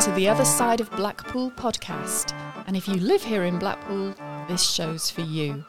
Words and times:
to 0.00 0.10
the 0.12 0.30
Other 0.30 0.46
Side 0.46 0.80
of 0.80 0.90
Blackpool 0.92 1.50
podcast. 1.50 2.32
And 2.66 2.74
if 2.74 2.88
you 2.88 2.94
live 2.94 3.22
here 3.22 3.44
in 3.44 3.58
Blackpool, 3.58 4.14
this 4.48 4.62
show's 4.62 5.10
for 5.10 5.20
you. 5.20 5.62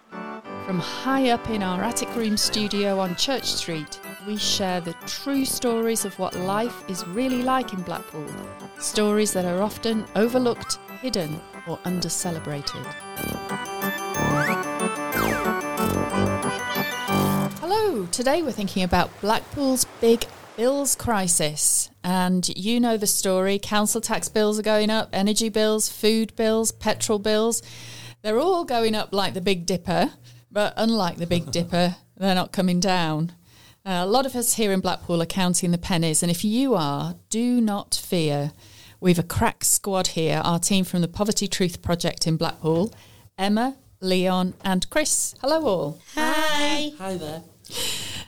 From 0.65 0.79
high 0.79 1.31
up 1.31 1.49
in 1.49 1.61
our 1.61 1.83
attic 1.83 2.15
room 2.15 2.37
studio 2.37 2.97
on 2.97 3.17
Church 3.17 3.43
Street, 3.43 3.99
we 4.25 4.37
share 4.37 4.79
the 4.79 4.93
true 5.05 5.43
stories 5.43 6.05
of 6.05 6.17
what 6.17 6.33
life 6.33 6.89
is 6.89 7.05
really 7.07 7.43
like 7.43 7.73
in 7.73 7.81
Blackpool. 7.81 8.25
Stories 8.79 9.33
that 9.33 9.43
are 9.43 9.61
often 9.61 10.05
overlooked, 10.15 10.77
hidden, 11.01 11.41
or 11.67 11.77
under 11.83 12.07
celebrated. 12.07 12.85
Hello, 17.59 18.05
today 18.13 18.41
we're 18.41 18.53
thinking 18.53 18.83
about 18.83 19.09
Blackpool's 19.19 19.83
big 19.99 20.25
bills 20.55 20.95
crisis. 20.95 21.90
And 22.03 22.47
you 22.57 22.79
know 22.79 22.97
the 22.97 23.07
story 23.07 23.59
council 23.59 24.01
tax 24.01 24.27
bills 24.27 24.59
are 24.59 24.63
going 24.63 24.89
up, 24.89 25.09
energy 25.13 25.49
bills, 25.49 25.89
food 25.89 26.35
bills, 26.35 26.71
petrol 26.71 27.19
bills. 27.19 27.61
They're 28.21 28.39
all 28.39 28.65
going 28.65 28.95
up 28.95 29.13
like 29.13 29.33
the 29.33 29.41
Big 29.41 29.65
Dipper, 29.65 30.11
but 30.51 30.73
unlike 30.77 31.17
the 31.17 31.27
Big 31.27 31.51
Dipper, 31.51 31.95
they're 32.17 32.35
not 32.35 32.51
coming 32.51 32.79
down. 32.79 33.33
Uh, 33.83 34.01
a 34.03 34.05
lot 34.05 34.25
of 34.25 34.35
us 34.35 34.53
here 34.53 34.71
in 34.71 34.79
Blackpool 34.79 35.21
are 35.21 35.27
counting 35.27 35.71
the 35.71 35.77
pennies, 35.77 36.21
and 36.21 36.31
if 36.31 36.43
you 36.45 36.75
are, 36.75 37.15
do 37.29 37.59
not 37.59 37.95
fear. 37.95 38.51
We've 38.99 39.17
a 39.17 39.23
crack 39.23 39.63
squad 39.63 40.07
here, 40.07 40.41
our 40.43 40.59
team 40.59 40.85
from 40.85 41.01
the 41.01 41.07
Poverty 41.07 41.47
Truth 41.47 41.81
Project 41.81 42.27
in 42.27 42.37
Blackpool 42.37 42.93
Emma, 43.37 43.77
Leon, 43.99 44.53
and 44.63 44.87
Chris. 44.91 45.33
Hello, 45.41 45.65
all. 45.65 46.01
Hi. 46.13 46.91
Hi 46.99 47.17
there. 47.17 47.41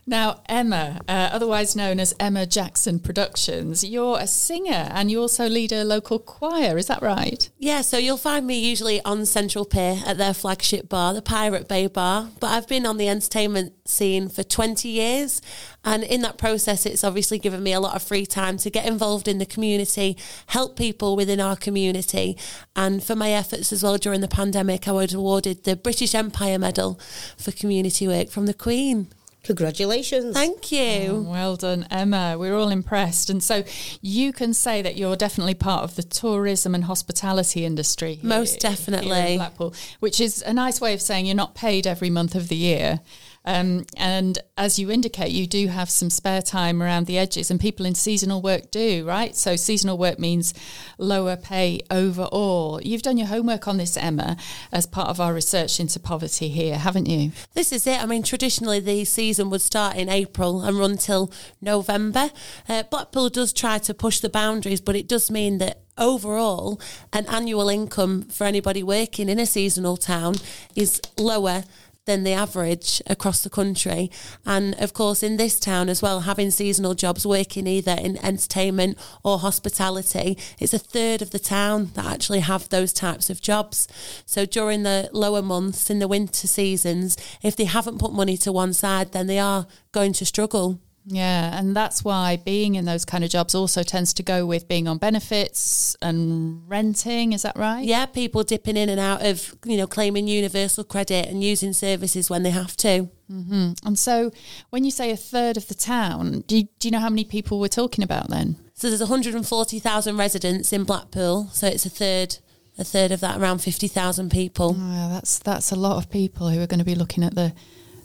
Now, 0.05 0.41
Emma, 0.49 0.99
uh, 1.07 1.29
otherwise 1.31 1.77
known 1.77 1.97
as 1.97 2.13
Emma 2.19 2.45
Jackson 2.45 2.99
Productions, 2.99 3.85
you're 3.85 4.19
a 4.19 4.27
singer 4.27 4.89
and 4.91 5.09
you 5.09 5.21
also 5.21 5.47
lead 5.47 5.71
a 5.71 5.85
local 5.85 6.19
choir, 6.19 6.77
is 6.77 6.87
that 6.87 7.01
right? 7.01 7.49
Yeah, 7.57 7.81
so 7.81 7.97
you'll 7.97 8.17
find 8.17 8.45
me 8.45 8.59
usually 8.59 9.01
on 9.05 9.25
Central 9.25 9.63
Pier 9.63 10.01
at 10.05 10.17
their 10.17 10.33
flagship 10.33 10.89
bar, 10.89 11.13
the 11.13 11.21
Pirate 11.21 11.69
Bay 11.69 11.87
Bar. 11.87 12.29
But 12.41 12.47
I've 12.47 12.67
been 12.67 12.85
on 12.85 12.97
the 12.97 13.07
entertainment 13.07 13.73
scene 13.87 14.27
for 14.27 14.43
20 14.43 14.89
years. 14.89 15.41
And 15.85 16.03
in 16.03 16.21
that 16.21 16.37
process, 16.37 16.85
it's 16.85 17.05
obviously 17.05 17.39
given 17.39 17.63
me 17.63 17.71
a 17.71 17.79
lot 17.79 17.95
of 17.95 18.03
free 18.03 18.25
time 18.25 18.57
to 18.57 18.69
get 18.69 18.85
involved 18.85 19.29
in 19.29 19.37
the 19.37 19.45
community, 19.45 20.17
help 20.47 20.75
people 20.75 21.15
within 21.15 21.39
our 21.39 21.55
community. 21.55 22.37
And 22.75 23.01
for 23.01 23.15
my 23.15 23.31
efforts 23.31 23.71
as 23.71 23.83
well 23.83 23.97
during 23.97 24.19
the 24.19 24.27
pandemic, 24.27 24.85
I 24.85 24.91
was 24.91 25.13
awarded 25.13 25.63
the 25.63 25.77
British 25.77 26.13
Empire 26.13 26.59
Medal 26.59 26.99
for 27.37 27.51
community 27.51 28.05
work 28.05 28.29
from 28.29 28.47
the 28.47 28.53
Queen. 28.53 29.07
Congratulations. 29.43 30.33
Thank 30.33 30.71
you. 30.71 30.79
Oh, 31.09 31.25
well 31.29 31.55
done, 31.55 31.85
Emma. 31.91 32.35
We're 32.39 32.55
all 32.57 32.69
impressed. 32.69 33.29
And 33.29 33.43
so 33.43 33.63
you 34.01 34.31
can 34.31 34.53
say 34.53 34.81
that 34.81 34.95
you're 34.95 35.15
definitely 35.17 35.53
part 35.53 35.83
of 35.83 35.95
the 35.95 36.03
tourism 36.03 36.73
and 36.73 36.85
hospitality 36.85 37.65
industry. 37.65 38.15
here- 38.15 38.29
Most 38.29 38.61
here 38.61 38.69
in 38.71 38.75
definitely. 38.75 39.35
Blackpool, 39.37 39.73
which 39.99 40.21
is 40.21 40.41
a 40.43 40.53
nice 40.53 40.79
way 40.79 40.93
of 40.93 41.01
saying 41.01 41.25
you're 41.25 41.35
not 41.35 41.55
paid 41.55 41.85
every 41.85 42.09
month 42.09 42.35
of 42.35 42.47
the 42.47 42.55
year. 42.55 43.01
Um, 43.45 43.85
and 43.97 44.39
as 44.57 44.79
you 44.79 44.89
indicate, 44.89 45.31
you 45.31 45.47
do 45.47 45.67
have 45.67 45.89
some 45.89 46.09
spare 46.09 46.41
time 46.41 46.81
around 46.81 47.07
the 47.07 47.17
edges, 47.17 47.51
and 47.51 47.59
people 47.59 47.85
in 47.85 47.95
seasonal 47.95 48.41
work 48.41 48.71
do, 48.71 49.05
right? 49.05 49.35
So, 49.35 49.55
seasonal 49.55 49.97
work 49.97 50.19
means 50.19 50.53
lower 50.97 51.35
pay 51.35 51.81
overall. 51.91 52.81
You've 52.81 53.01
done 53.01 53.17
your 53.17 53.27
homework 53.27 53.67
on 53.67 53.77
this, 53.77 53.97
Emma, 53.97 54.37
as 54.71 54.85
part 54.85 55.09
of 55.09 55.19
our 55.19 55.33
research 55.33 55.79
into 55.79 55.99
poverty 55.99 56.49
here, 56.49 56.77
haven't 56.77 57.07
you? 57.07 57.31
This 57.53 57.71
is 57.71 57.85
it. 57.85 58.01
I 58.01 58.05
mean, 58.05 58.23
traditionally 58.23 58.79
the 58.79 59.05
season 59.05 59.49
would 59.49 59.61
start 59.61 59.97
in 59.97 60.09
April 60.09 60.61
and 60.61 60.77
run 60.77 60.97
till 60.97 61.31
November. 61.61 62.31
Uh, 62.69 62.83
Blackpool 62.83 63.29
does 63.29 63.51
try 63.51 63.77
to 63.79 63.93
push 63.93 64.19
the 64.19 64.29
boundaries, 64.29 64.81
but 64.81 64.95
it 64.95 65.07
does 65.07 65.29
mean 65.29 65.57
that 65.57 65.81
overall, 65.97 66.79
an 67.11 67.25
annual 67.27 67.69
income 67.69 68.23
for 68.23 68.45
anybody 68.45 68.83
working 68.83 69.29
in 69.29 69.39
a 69.39 69.45
seasonal 69.45 69.97
town 69.97 70.35
is 70.75 71.01
lower 71.17 71.63
than 72.05 72.23
the 72.23 72.33
average 72.33 73.01
across 73.07 73.41
the 73.41 73.49
country. 73.49 74.11
And 74.45 74.75
of 74.75 74.93
course, 74.93 75.23
in 75.23 75.37
this 75.37 75.59
town 75.59 75.87
as 75.89 76.01
well, 76.01 76.21
having 76.21 76.51
seasonal 76.51 76.95
jobs 76.95 77.25
working 77.25 77.65
either 77.65 77.93
in 77.93 78.23
entertainment 78.23 78.97
or 79.23 79.39
hospitality, 79.39 80.37
it's 80.59 80.73
a 80.73 80.79
third 80.79 81.21
of 81.21 81.31
the 81.31 81.39
town 81.39 81.91
that 81.93 82.05
actually 82.05 82.41
have 82.41 82.67
those 82.69 82.91
types 82.91 83.29
of 83.29 83.41
jobs. 83.41 83.87
So 84.25 84.45
during 84.45 84.83
the 84.83 85.09
lower 85.13 85.41
months 85.41 85.89
in 85.89 85.99
the 85.99 86.07
winter 86.07 86.47
seasons, 86.47 87.17
if 87.41 87.55
they 87.55 87.65
haven't 87.65 87.99
put 87.99 88.11
money 88.11 88.35
to 88.37 88.51
one 88.51 88.73
side, 88.73 89.13
then 89.13 89.27
they 89.27 89.39
are 89.39 89.67
going 89.91 90.13
to 90.13 90.25
struggle. 90.25 90.79
Yeah, 91.05 91.57
and 91.57 91.75
that's 91.75 92.03
why 92.03 92.37
being 92.37 92.75
in 92.75 92.85
those 92.85 93.03
kind 93.03 93.23
of 93.23 93.29
jobs 93.29 93.53
also 93.53 93.83
tends 93.83 94.13
to 94.13 94.23
go 94.23 94.45
with 94.45 94.67
being 94.67 94.87
on 94.87 94.97
benefits 94.97 95.97
and 96.01 96.67
renting. 96.69 97.33
Is 97.33 97.41
that 97.41 97.57
right? 97.57 97.83
Yeah, 97.83 98.05
people 98.05 98.43
dipping 98.43 98.77
in 98.77 98.89
and 98.89 98.99
out 98.99 99.25
of, 99.25 99.55
you 99.65 99.75
know, 99.75 99.87
claiming 99.87 100.27
universal 100.27 100.83
credit 100.83 101.27
and 101.27 101.43
using 101.43 101.73
services 101.73 102.29
when 102.29 102.43
they 102.43 102.51
have 102.51 102.77
to. 102.77 103.09
Mm-hmm. 103.29 103.73
And 103.85 103.99
so, 103.99 104.31
when 104.69 104.85
you 104.85 104.91
say 104.91 105.11
a 105.11 105.17
third 105.17 105.57
of 105.57 105.67
the 105.67 105.73
town, 105.73 106.43
do 106.47 106.57
you, 106.57 106.63
do 106.79 106.87
you 106.87 106.91
know 106.91 106.99
how 106.99 107.09
many 107.09 107.25
people 107.25 107.59
we're 107.59 107.67
talking 107.67 108.03
about 108.03 108.29
then? 108.29 108.57
So 108.73 108.87
there's 108.87 109.01
140,000 109.01 110.17
residents 110.17 110.73
in 110.73 110.83
Blackpool, 110.83 111.47
so 111.51 111.67
it's 111.67 111.85
a 111.85 111.89
third 111.89 112.37
a 112.77 112.83
third 112.83 113.11
of 113.11 113.19
that 113.19 113.39
around 113.39 113.59
50,000 113.59 114.31
people. 114.31 114.75
Oh, 114.77 114.81
wow, 114.81 115.09
that's 115.13 115.39
that's 115.39 115.71
a 115.71 115.75
lot 115.75 115.97
of 115.97 116.09
people 116.09 116.49
who 116.49 116.61
are 116.61 116.67
going 116.67 116.79
to 116.79 116.85
be 116.85 116.95
looking 116.95 117.23
at 117.23 117.35
the 117.35 117.53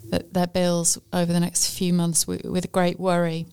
their 0.09 0.47
bills 0.47 0.97
over 1.13 1.31
the 1.31 1.39
next 1.39 1.77
few 1.77 1.93
months 1.93 2.27
with, 2.27 2.43
with 2.43 2.71
great 2.71 2.99
worry. 2.99 3.45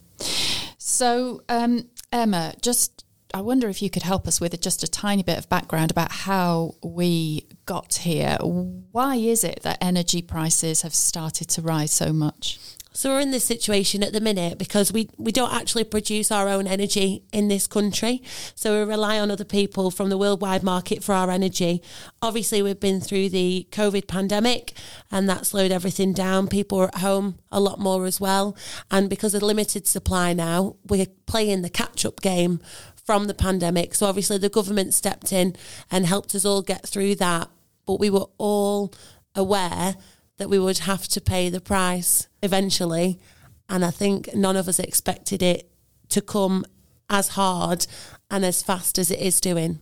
So, 0.79 1.43
um, 1.49 1.89
Emma, 2.13 2.55
just 2.61 3.05
I 3.35 3.41
wonder 3.41 3.69
if 3.69 3.83
you 3.83 3.91
could 3.91 4.03
help 4.03 4.27
us 4.27 4.41
with 4.41 4.59
just 4.61 4.83
a 4.83 4.89
tiny 4.89 5.23
bit 5.23 5.37
of 5.37 5.49
background 5.49 5.91
about 5.91 6.11
how 6.11 6.77
we 6.83 7.47
got 7.67 7.95
here. 7.95 8.39
Why 8.41 9.17
is 9.17 9.45
it 9.45 9.61
that 9.63 9.79
energy 9.81 10.23
prices 10.23 10.83
have 10.83 10.95
started 10.95 11.49
to 11.51 11.63
rise 11.63 11.93
so 11.93 12.13
much? 12.13 12.59
So 12.97 13.11
we're 13.11 13.21
in 13.21 13.31
this 13.31 13.45
situation 13.45 14.03
at 14.03 14.15
the 14.15 14.23
minute 14.23 14.57
because 14.57 14.91
we, 14.91 15.11
we 15.19 15.31
don't 15.31 15.53
actually 15.53 15.85
produce 15.85 16.33
our 16.33 16.49
own 16.49 16.67
energy 16.67 17.25
in 17.31 17.49
this 17.49 17.67
country. 17.67 18.23
So 18.55 18.73
we 18.73 18.91
rely 18.91 19.21
on 19.21 19.31
other 19.31 19.45
people 19.45 19.91
from 19.91 20.09
the 20.09 20.17
worldwide 20.17 20.63
market 20.63 21.05
for 21.05 21.15
our 21.15 21.31
energy. 21.31 21.83
Obviously, 22.23 22.63
we've 22.63 22.81
been 22.81 23.03
through 23.03 23.29
the 23.29 23.69
COVID 23.71 24.09
pandemic 24.09 24.73
and 25.11 25.29
that 25.29 25.45
slowed 25.45 25.73
everything 25.73 26.15
down. 26.15 26.49
People 26.49 26.79
are 26.79 26.89
at 26.89 27.01
home 27.01 27.39
a 27.53 27.61
lot 27.61 27.79
more 27.79 28.07
as 28.07 28.19
well. 28.19 28.57
And 28.91 29.11
because 29.11 29.35
of 29.35 29.43
limited 29.43 29.87
supply 29.87 30.33
now, 30.33 30.77
we're 30.87 31.09
playing 31.27 31.61
the 31.61 31.69
catch 31.69 32.07
up 32.07 32.23
game 32.23 32.61
from 33.05 33.27
the 33.27 33.35
pandemic. 33.35 33.95
So 33.95 34.07
obviously, 34.07 34.39
the 34.39 34.49
government 34.49 34.95
stepped 34.95 35.35
in 35.35 35.55
and 35.91 36.07
helped 36.07 36.35
us 36.35 36.47
all 36.47 36.63
get 36.63 36.89
through 36.89 37.17
that. 37.17 37.51
But 37.85 38.01
we 38.01 38.09
were 38.09 38.29
all 38.39 38.95
aware 39.35 39.97
that 40.39 40.49
we 40.49 40.59
would 40.59 40.79
have 40.79 41.07
to 41.09 41.21
pay 41.21 41.51
the 41.51 41.61
price 41.61 42.29
eventually. 42.47 43.21
And 43.69 43.85
I 43.85 43.91
think 43.91 44.35
none 44.35 44.57
of 44.57 44.69
us 44.69 44.79
expected 44.79 45.43
it 45.43 45.71
to 46.09 46.23
come 46.23 46.65
as 47.11 47.29
hard 47.29 47.87
and 48.31 48.45
as 48.45 48.63
fast 48.63 48.99
as 48.99 49.11
it 49.11 49.21
is 49.21 49.41
doing. 49.41 49.81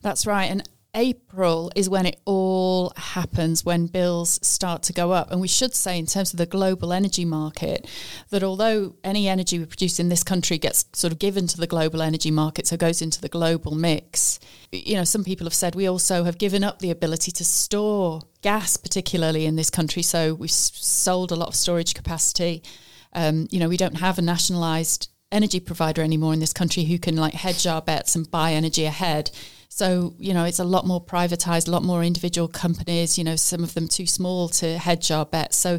That's 0.00 0.26
right. 0.26 0.50
And 0.50 0.66
April 0.98 1.70
is 1.76 1.88
when 1.88 2.06
it 2.06 2.20
all 2.24 2.92
happens, 2.96 3.64
when 3.64 3.86
bills 3.86 4.40
start 4.42 4.82
to 4.82 4.92
go 4.92 5.12
up. 5.12 5.30
And 5.30 5.40
we 5.40 5.46
should 5.46 5.72
say, 5.72 5.96
in 5.96 6.06
terms 6.06 6.32
of 6.32 6.38
the 6.38 6.44
global 6.44 6.92
energy 6.92 7.24
market, 7.24 7.86
that 8.30 8.42
although 8.42 8.96
any 9.04 9.28
energy 9.28 9.60
we 9.60 9.64
produce 9.64 10.00
in 10.00 10.08
this 10.08 10.24
country 10.24 10.58
gets 10.58 10.86
sort 10.94 11.12
of 11.12 11.20
given 11.20 11.46
to 11.46 11.56
the 11.56 11.68
global 11.68 12.02
energy 12.02 12.32
market, 12.32 12.66
so 12.66 12.76
goes 12.76 13.00
into 13.00 13.20
the 13.20 13.28
global 13.28 13.76
mix, 13.76 14.40
you 14.72 14.96
know, 14.96 15.04
some 15.04 15.22
people 15.22 15.46
have 15.46 15.54
said 15.54 15.76
we 15.76 15.86
also 15.86 16.24
have 16.24 16.36
given 16.36 16.64
up 16.64 16.80
the 16.80 16.90
ability 16.90 17.30
to 17.30 17.44
store 17.44 18.20
gas, 18.42 18.76
particularly 18.76 19.46
in 19.46 19.54
this 19.54 19.70
country. 19.70 20.02
So 20.02 20.34
we've 20.34 20.50
sold 20.50 21.30
a 21.30 21.36
lot 21.36 21.48
of 21.48 21.54
storage 21.54 21.94
capacity. 21.94 22.64
Um, 23.12 23.46
you 23.52 23.60
know, 23.60 23.68
we 23.68 23.76
don't 23.76 23.98
have 23.98 24.18
a 24.18 24.22
nationalised 24.22 25.10
energy 25.30 25.60
provider 25.60 26.02
anymore 26.02 26.32
in 26.32 26.40
this 26.40 26.52
country 26.52 26.84
who 26.84 26.98
can 26.98 27.16
like 27.16 27.34
hedge 27.34 27.68
our 27.68 27.82
bets 27.82 28.16
and 28.16 28.28
buy 28.28 28.52
energy 28.52 28.84
ahead. 28.84 29.30
So, 29.78 30.12
you 30.18 30.34
know, 30.34 30.42
it's 30.42 30.58
a 30.58 30.64
lot 30.64 30.88
more 30.88 31.00
privatized, 31.00 31.68
a 31.68 31.70
lot 31.70 31.84
more 31.84 32.02
individual 32.02 32.48
companies, 32.48 33.16
you 33.16 33.22
know, 33.22 33.36
some 33.36 33.62
of 33.62 33.74
them 33.74 33.86
too 33.86 34.06
small 34.06 34.48
to 34.48 34.76
hedge 34.76 35.12
our 35.12 35.24
bets. 35.24 35.56
So 35.56 35.78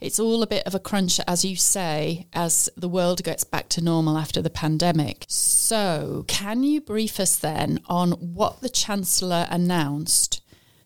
it's 0.00 0.18
all 0.18 0.42
a 0.42 0.46
bit 0.48 0.66
of 0.66 0.74
a 0.74 0.80
crunch, 0.80 1.20
as 1.28 1.44
you 1.44 1.54
say, 1.54 2.26
as 2.32 2.68
the 2.76 2.88
world 2.88 3.22
gets 3.22 3.44
back 3.44 3.68
to 3.68 3.80
normal 3.80 4.18
after 4.18 4.42
the 4.42 4.50
pandemic. 4.50 5.24
So, 5.28 6.24
can 6.26 6.64
you 6.64 6.80
brief 6.80 7.20
us 7.20 7.36
then 7.36 7.78
on 7.86 8.10
what 8.10 8.60
the 8.60 8.68
Chancellor 8.68 9.46
announced 9.48 10.40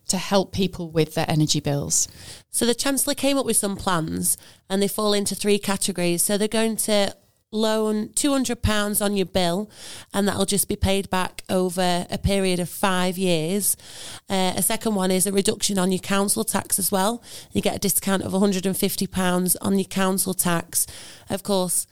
to 0.09 0.17
help 0.17 0.51
people 0.51 0.91
with 0.91 1.15
their 1.15 1.25
energy 1.27 1.59
bills? 1.59 2.07
So 2.51 2.67
the 2.67 2.75
Chancellor 2.75 3.15
came 3.15 3.39
up 3.39 3.47
with 3.47 3.57
some 3.57 3.75
plans 3.75 4.37
and 4.69 4.79
they 4.79 4.87
fall 4.87 5.13
into 5.13 5.33
three 5.33 5.57
categories. 5.57 6.21
So 6.21 6.37
they're 6.37 6.47
going 6.47 6.75
to 6.77 7.15
loan 7.53 8.09
£200 8.09 9.01
on 9.01 9.15
your 9.15 9.25
bill 9.25 9.69
and 10.13 10.27
that'll 10.27 10.45
just 10.45 10.67
be 10.67 10.75
paid 10.75 11.09
back 11.09 11.43
over 11.49 12.05
a 12.09 12.17
period 12.17 12.59
of 12.59 12.69
five 12.69 13.17
years. 13.17 13.77
Uh, 14.29 14.53
a 14.55 14.61
second 14.61 14.95
one 14.95 15.11
is 15.11 15.27
a 15.27 15.31
reduction 15.31 15.77
on 15.77 15.91
your 15.91 15.99
council 15.99 16.43
tax 16.43 16.79
as 16.79 16.91
well. 16.91 17.23
You 17.51 17.61
get 17.61 17.75
a 17.75 17.79
discount 17.79 18.23
of 18.23 18.31
£150 18.33 19.55
on 19.61 19.77
your 19.77 19.85
council 19.85 20.33
tax. 20.33 20.87
Of 21.29 21.43
course, 21.43 21.87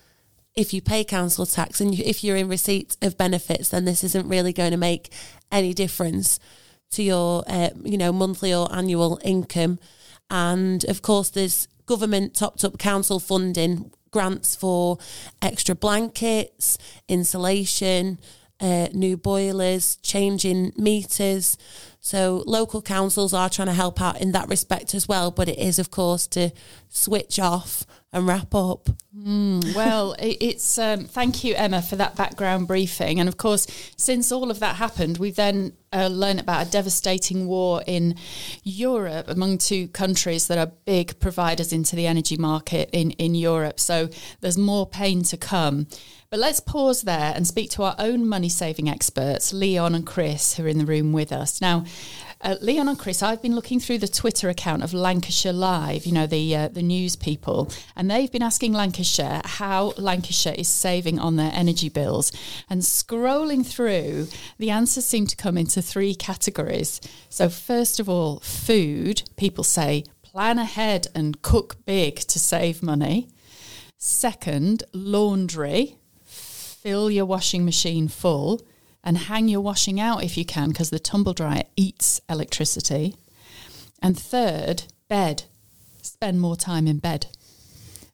if 0.56 0.74
you 0.74 0.82
pay 0.82 1.04
council 1.04 1.46
tax 1.46 1.80
and 1.80 1.98
if 1.98 2.24
you're 2.24 2.36
in 2.36 2.50
receipt 2.50 2.98
of 3.02 3.18
benefits, 3.18 3.70
then 3.70 3.86
this 3.86 4.04
isn't 4.04 4.28
really 4.28 4.52
going 4.52 4.72
to 4.72 4.78
make 4.78 5.14
any 5.52 5.74
difference 5.74 6.40
to 6.92 7.04
your, 7.04 7.44
uh, 7.48 7.70
you 7.84 7.98
know, 7.98 8.12
monthly 8.12 8.54
or 8.54 8.74
annual 8.74 9.20
income. 9.24 9.80
And 10.30 10.84
of 10.86 11.02
course, 11.02 11.30
there's 11.30 11.68
government 11.86 12.36
topped 12.36 12.64
up 12.64 12.78
council 12.78 13.20
funding 13.20 13.92
grants 14.12 14.56
for 14.56 14.98
extra 15.42 15.74
blankets, 15.74 16.78
insulation, 17.08 18.20
uh, 18.60 18.88
new 18.94 19.18
boilers, 19.18 19.96
changing 20.04 20.72
meters. 20.78 21.58
So 22.00 22.44
local 22.46 22.82
councils 22.82 23.34
are 23.34 23.50
trying 23.50 23.68
to 23.68 23.74
help 23.74 24.00
out 24.00 24.22
in 24.22 24.34
that 24.34 24.50
respect 24.50 24.94
as 24.94 25.08
well. 25.08 25.32
But 25.32 25.50
it 25.50 25.58
is, 25.58 25.80
of 25.80 25.90
course, 25.90 26.28
to 26.28 26.52
switch 26.90 27.40
off 27.40 27.86
and 28.14 28.28
wrap 28.28 28.54
up. 28.54 28.90
Mm, 29.18 29.76
well, 29.76 30.16
it's 30.20 30.78
um, 30.78 31.06
thank 31.06 31.44
you, 31.44 31.56
Emma, 31.56 31.82
for 31.82 31.96
that 31.96 32.16
background 32.16 32.68
briefing. 32.68 33.20
And 33.20 33.30
of 33.30 33.38
course, 33.38 33.68
since 33.96 34.32
all 34.32 34.52
of 34.52 34.60
that 34.60 34.76
happened, 34.76 35.18
we've 35.18 35.36
then 35.36 35.74
uh, 35.94 36.08
learned 36.08 36.40
about 36.40 36.68
a 36.68 36.72
devastating 36.72 37.48
war 37.48 37.82
in 37.88 38.16
Europe 38.64 39.28
among 39.30 39.58
two 39.60 39.88
countries 39.90 40.48
that 40.48 40.58
are 40.58 40.72
big 40.86 41.20
providers 41.20 41.72
into 41.72 41.96
the 41.96 42.08
energy 42.08 42.38
market 42.38 42.90
in, 42.92 43.12
in 43.12 43.36
Europe. 43.36 43.80
So 43.80 44.10
there's 44.42 44.58
more 44.58 44.86
pain 44.86 45.24
to 45.24 45.38
come. 45.38 45.88
But 46.30 46.40
let's 46.40 46.62
pause 46.62 47.02
there 47.02 47.34
and 47.36 47.46
speak 47.46 47.72
to 47.72 47.84
our 47.84 47.96
own 48.00 48.26
money 48.26 48.48
saving 48.48 48.88
experts, 48.88 49.52
Leon 49.52 49.94
and 49.94 50.08
Chris, 50.08 50.56
who 50.56 50.64
are 50.64 50.70
in 50.70 50.78
the 50.78 50.86
room 50.86 51.12
with 51.12 51.34
us. 51.34 51.60
Now, 51.60 51.84
uh, 52.44 52.56
Leon 52.62 52.88
and 52.88 52.98
Chris, 52.98 53.22
I've 53.22 53.42
been 53.42 53.56
looking 53.56 53.80
through 53.80 54.00
the 54.00 54.08
Twitter 54.08 54.50
account 54.50 54.84
of 54.84 54.94
Lancashire 54.94 55.54
Live, 55.54 56.06
you 56.06 56.12
know, 56.12 56.28
the 56.28 56.56
uh, 56.56 56.68
the 56.68 56.82
news 56.82 57.16
people, 57.16 57.72
and 57.96 58.10
they've 58.10 58.32
been 58.32 58.42
asking 58.42 58.74
Lancashire 58.74 59.42
how 59.46 59.94
Lancashire 59.98 60.56
is 60.58 60.68
saving 60.68 61.20
on 61.20 61.36
their 61.36 61.52
energy 61.54 61.90
bills. 61.90 62.32
And 62.70 62.82
scrolling 62.82 63.66
through, 63.66 64.28
the 64.58 64.70
answers 64.70 65.06
seem 65.06 65.28
to 65.28 65.36
come 65.36 65.58
into 65.58 65.82
three 65.82 66.16
categories. 66.16 67.00
So, 67.30 67.50
first 67.50 68.00
of 68.00 68.10
all, 68.10 68.40
food, 68.40 69.24
people 69.38 69.64
say 69.64 70.06
plan 70.22 70.58
ahead 70.58 71.08
and 71.14 71.42
cook 71.42 71.86
big 71.86 72.16
to 72.20 72.40
save 72.40 72.82
money. 72.82 73.30
Second, 73.98 74.84
laundry 74.94 75.98
fill 76.26 77.12
your 77.12 77.26
washing 77.26 77.64
machine 77.64 78.08
full 78.08 78.60
and 79.04 79.18
hang 79.18 79.48
your 79.48 79.62
washing 79.62 80.00
out 80.00 80.24
if 80.24 80.38
you 80.38 80.46
can 80.46 80.70
because 80.70 80.90
the 80.90 81.00
tumble 81.00 81.34
dryer 81.34 81.64
eats 81.76 82.22
electricity. 82.30 83.16
And 84.02 84.18
third, 84.18 84.84
bed. 85.08 85.44
Spend 86.02 86.40
more 86.40 86.56
time 86.56 86.88
in 86.88 86.98
bed. 86.98 87.28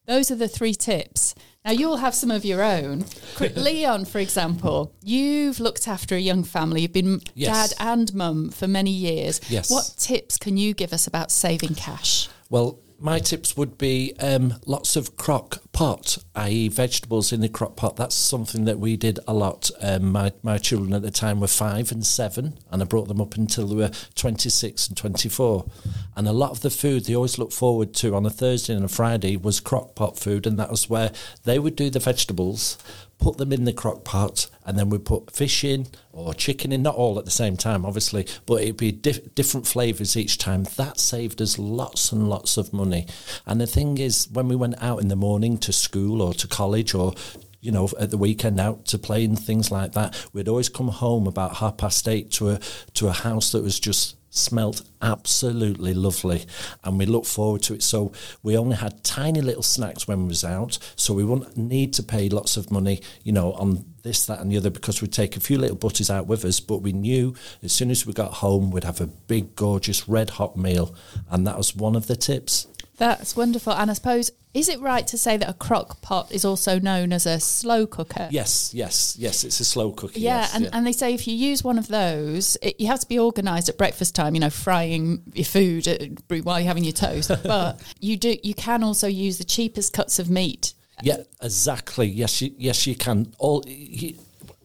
Those 0.05 0.31
are 0.31 0.35
the 0.35 0.47
three 0.47 0.73
tips. 0.73 1.35
Now, 1.65 1.71
you'll 1.73 1.97
have 1.97 2.15
some 2.15 2.31
of 2.31 2.45
your 2.45 2.63
own. 2.63 3.03
Leon, 3.55 4.05
for 4.05 4.19
example, 4.19 4.93
you've 5.03 5.59
looked 5.59 5.85
after 5.85 6.15
a 6.15 6.19
young 6.19 6.45
family. 6.45 6.81
You've 6.81 6.93
been 6.93 7.21
yes. 7.33 7.73
dad 7.73 7.77
and 7.85 8.13
mum 8.13 8.49
for 8.51 8.67
many 8.67 8.91
years. 8.91 9.41
Yes. 9.49 9.69
What 9.69 9.93
tips 9.97 10.37
can 10.37 10.55
you 10.55 10.73
give 10.73 10.93
us 10.93 11.07
about 11.07 11.29
saving 11.29 11.75
cash? 11.75 12.29
Well, 12.49 12.79
my 12.99 13.19
tips 13.19 13.57
would 13.57 13.77
be 13.77 14.13
um, 14.19 14.55
lots 14.65 14.95
of 14.95 15.17
crock 15.17 15.61
pot, 15.77 16.17
i.e., 16.33 16.67
vegetables 16.69 17.31
in 17.31 17.39
the 17.39 17.47
crock 17.47 17.75
pot. 17.75 17.97
That's 17.97 18.15
something 18.15 18.65
that 18.65 18.79
we 18.79 18.97
did 18.97 19.19
a 19.27 19.33
lot. 19.35 19.69
Um, 19.79 20.11
my, 20.11 20.31
my 20.41 20.57
children 20.57 20.91
at 20.91 21.03
the 21.03 21.11
time 21.11 21.39
were 21.39 21.45
five 21.45 21.91
and 21.91 22.03
seven, 22.03 22.57
and 22.71 22.81
I 22.81 22.85
brought 22.85 23.07
them 23.07 23.21
up 23.21 23.35
until 23.35 23.67
they 23.67 23.75
were 23.75 23.91
26 24.15 24.87
and 24.87 24.97
24. 24.97 25.69
And 26.15 26.27
a 26.27 26.33
lot 26.33 26.49
of 26.49 26.61
the 26.61 26.71
food 26.71 27.05
they 27.05 27.15
always 27.15 27.37
looked 27.37 27.53
forward 27.53 27.93
to 27.93 28.15
on 28.15 28.25
a 28.25 28.31
Thursday 28.31 28.73
and 28.73 28.85
a 28.85 28.87
Friday 28.87 29.37
was 29.37 29.59
crock 29.59 29.93
pot 29.93 30.17
food, 30.17 30.47
and 30.47 30.57
that 30.57 30.71
was 30.71 30.89
where 30.89 31.11
they 31.43 31.59
would 31.59 31.75
do 31.75 31.91
the 31.91 31.99
vegetables, 31.99 32.79
put 33.19 33.37
them 33.37 33.53
in 33.53 33.65
the 33.65 33.73
crock 33.73 34.03
pot, 34.03 34.49
and 34.65 34.77
then 34.77 34.89
we 34.89 34.97
put 34.97 35.31
fish 35.31 35.63
in 35.63 35.87
or 36.11 36.33
chicken 36.33 36.71
in, 36.71 36.81
not 36.81 36.95
all 36.95 37.17
at 37.19 37.25
the 37.25 37.31
same 37.31 37.55
time, 37.55 37.85
obviously, 37.85 38.27
but 38.45 38.61
it'd 38.61 38.77
be 38.77 38.91
dif- 38.91 39.33
different 39.35 39.67
flavours 39.67 40.17
each 40.17 40.37
time. 40.37 40.63
That 40.75 40.99
saved 40.99 41.41
us 41.41 41.59
lots 41.59 42.11
and 42.11 42.27
lots 42.27 42.57
of 42.57 42.73
money. 42.73 43.05
And 43.45 43.61
the 43.61 43.67
thing 43.67 43.97
is, 43.97 44.27
when 44.31 44.47
we 44.47 44.55
went 44.55 44.81
out 44.81 45.01
in 45.01 45.07
the 45.07 45.15
morning 45.15 45.57
to 45.67 45.73
school 45.73 46.21
or 46.21 46.33
to 46.33 46.47
college 46.47 46.93
or 46.93 47.13
you 47.59 47.71
know, 47.71 47.89
at 47.99 48.11
the 48.11 48.17
weekend 48.17 48.59
out 48.59 48.85
to 48.85 48.97
play 48.97 49.25
and 49.25 49.37
things 49.37 49.71
like 49.71 49.91
that. 49.93 50.15
We'd 50.31 50.47
always 50.47 50.69
come 50.69 50.87
home 50.87 51.27
about 51.27 51.57
half 51.57 51.77
past 51.77 52.07
eight 52.07 52.31
to 52.33 52.51
a 52.51 52.59
to 52.93 53.07
a 53.07 53.11
house 53.11 53.51
that 53.51 53.61
was 53.61 53.79
just 53.79 54.15
smelt 54.29 54.83
absolutely 55.01 55.93
lovely 55.93 56.45
and 56.83 56.99
we 56.99 57.05
looked 57.05 57.25
forward 57.25 57.63
to 57.63 57.73
it 57.73 57.81
so 57.81 58.11
we 58.43 58.57
only 58.57 58.75
had 58.75 59.03
tiny 59.03 59.41
little 59.41 59.63
snacks 59.63 60.07
when 60.07 60.21
we 60.23 60.27
was 60.27 60.43
out 60.43 60.77
so 60.95 61.13
we 61.13 61.23
wouldn't 61.23 61.57
need 61.57 61.91
to 61.91 62.03
pay 62.03 62.29
lots 62.29 62.55
of 62.55 62.69
money 62.69 63.01
you 63.23 63.31
know 63.31 63.53
on 63.53 63.83
this 64.03 64.25
that 64.25 64.39
and 64.39 64.51
the 64.51 64.57
other 64.57 64.69
because 64.69 65.01
we'd 65.01 65.13
take 65.13 65.35
a 65.35 65.39
few 65.39 65.57
little 65.57 65.77
butties 65.77 66.11
out 66.11 66.27
with 66.27 66.45
us 66.45 66.59
but 66.59 66.79
we 66.79 66.91
knew 66.91 67.33
as 67.63 67.71
soon 67.71 67.89
as 67.89 68.05
we 68.05 68.13
got 68.13 68.33
home 68.33 68.69
we'd 68.69 68.83
have 68.83 69.01
a 69.01 69.07
big 69.07 69.55
gorgeous 69.55 70.07
red 70.07 70.29
hot 70.31 70.55
meal 70.55 70.93
and 71.31 71.47
that 71.47 71.57
was 71.57 71.75
one 71.75 71.95
of 71.95 72.05
the 72.07 72.15
tips 72.15 72.67
that's 72.97 73.35
wonderful. 73.35 73.73
And 73.73 73.89
I 73.89 73.93
suppose, 73.93 74.31
is 74.53 74.69
it 74.69 74.79
right 74.79 75.05
to 75.07 75.17
say 75.17 75.37
that 75.37 75.47
a 75.47 75.53
crock 75.53 76.01
pot 76.01 76.31
is 76.31 76.43
also 76.43 76.79
known 76.79 77.13
as 77.13 77.25
a 77.25 77.39
slow 77.39 77.85
cooker? 77.85 78.27
Yes, 78.31 78.73
yes, 78.73 79.15
yes. 79.19 79.43
It's 79.43 79.59
a 79.59 79.65
slow 79.65 79.91
cooker. 79.91 80.19
Yeah, 80.19 80.41
yes, 80.41 80.55
and, 80.55 80.63
yeah. 80.65 80.69
and 80.73 80.87
they 80.87 80.91
say 80.91 81.13
if 81.13 81.27
you 81.27 81.35
use 81.35 81.63
one 81.63 81.77
of 81.77 81.87
those, 81.87 82.57
it, 82.61 82.79
you 82.79 82.87
have 82.87 82.99
to 82.99 83.07
be 83.07 83.19
organised 83.19 83.69
at 83.69 83.77
breakfast 83.77 84.15
time. 84.15 84.33
You 84.33 84.41
know, 84.41 84.49
frying 84.49 85.21
your 85.33 85.45
food 85.45 85.87
uh, 85.87 86.39
while 86.41 86.59
you're 86.59 86.67
having 86.67 86.83
your 86.83 86.93
toast. 86.93 87.31
but 87.43 87.81
you 87.99 88.17
do, 88.17 88.35
you 88.41 88.55
can 88.55 88.83
also 88.83 89.07
use 89.07 89.37
the 89.37 89.43
cheapest 89.43 89.93
cuts 89.93 90.17
of 90.17 90.29
meat. 90.29 90.73
Yeah, 91.03 91.17
exactly. 91.41 92.07
Yes, 92.07 92.41
you, 92.41 92.51
yes, 92.57 92.87
you 92.87 92.95
can. 92.95 93.33
All. 93.37 93.63
You, 93.67 94.17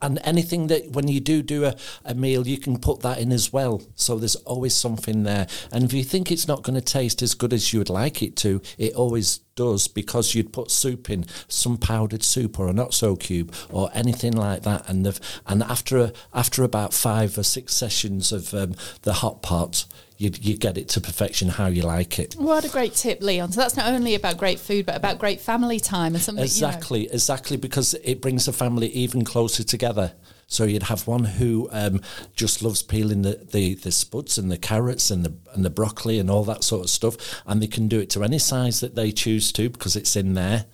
and 0.03 0.19
anything 0.25 0.67
that 0.67 0.91
when 0.91 1.09
you 1.09 1.21
do 1.21 1.43
do 1.43 1.65
a, 1.65 1.75
a 2.05 2.15
meal 2.15 2.47
you 2.47 2.59
can 2.59 2.79
put 2.79 3.01
that 3.01 3.19
in 3.19 3.33
as 3.33 3.53
well. 3.53 3.81
So 3.95 4.19
there's 4.19 4.37
always 4.37 4.75
something 4.75 5.23
there. 5.23 5.47
And 5.71 5.85
if 5.85 5.93
you 5.93 6.05
think 6.05 6.31
it's 6.31 6.49
not 6.49 6.63
going 6.63 6.75
to 6.75 6.81
taste 6.81 7.23
as 7.23 7.35
good 7.35 7.53
as 7.53 7.73
you 7.73 7.79
would 7.79 7.89
like 7.89 8.23
it 8.23 8.37
to 8.37 8.61
it 8.79 8.95
always 8.95 9.39
does 9.55 9.89
because 9.89 10.35
you'd 10.35 10.53
put 10.53 10.71
soup 10.71 11.11
in 11.11 11.27
some 11.49 11.77
powdered 11.77 12.23
soup 12.23 12.59
or 12.59 12.69
an 12.69 12.79
Oxo 12.79 13.17
cube 13.17 13.55
or 13.71 13.91
anything 13.95 14.33
like 14.33 14.63
that. 14.63 14.89
And 14.89 15.19
and 15.47 15.63
after 15.63 15.99
a, 15.99 16.13
after 16.35 16.63
about 16.63 16.93
five 16.93 17.39
or 17.39 17.43
six 17.43 17.75
sessions 17.75 18.33
of 18.33 18.53
um, 18.55 18.75
the 19.03 19.15
hot 19.15 19.43
pot 19.43 19.87
you, 20.23 20.31
you 20.41 20.57
get 20.57 20.79
it 20.79 20.89
to 20.91 21.01
perfection 21.01 21.49
how 21.49 21.67
you 21.67 21.83
like 21.83 22.19
it. 22.21 22.35
What 22.35 22.65
a 22.65 22.69
great 22.69 22.95
tip, 22.95 23.21
Leon. 23.21 23.51
So 23.51 23.61
that's 23.61 23.77
not 23.77 23.89
only 23.89 24.15
about 24.15 24.37
great 24.37 24.61
food, 24.61 24.87
but 24.87 24.95
about 24.95 25.19
great 25.19 25.41
family 25.41 25.81
time 25.81 26.15
and 26.15 26.23
something. 26.23 26.45
Exactly, 26.45 27.03
you 27.03 27.09
know. 27.09 27.15
exactly, 27.15 27.57
because 27.57 27.95
it 28.05 28.21
brings 28.21 28.47
the 28.47 28.53
family 28.53 28.87
even 28.89 29.25
closer 29.25 29.65
together. 29.65 30.13
So 30.47 30.65
you'd 30.65 30.85
have 30.85 31.07
one 31.09 31.25
who 31.25 31.69
um, 31.73 32.01
just 32.37 32.63
loves 32.63 32.83
peeling 32.83 33.23
the, 33.23 33.47
the, 33.51 33.75
the 33.75 33.91
spuds 33.91 34.39
and 34.39 34.51
the 34.51 34.59
carrots 34.59 35.11
and 35.11 35.25
the 35.25 35.35
and 35.55 35.65
the 35.65 35.71
broccoli 35.71 36.19
and 36.19 36.31
all 36.31 36.45
that 36.45 36.63
sort 36.63 36.85
of 36.85 36.91
stuff, 36.91 37.43
and 37.47 37.61
they 37.61 37.67
can 37.67 37.89
do 37.89 37.99
it 37.99 38.11
to 38.11 38.23
any 38.23 38.39
size 38.39 38.81
that 38.81 38.95
they 38.95 39.11
choose 39.11 39.51
to 39.53 39.71
because 39.71 39.97
it's 39.97 40.15
in 40.15 40.35
there 40.35 40.67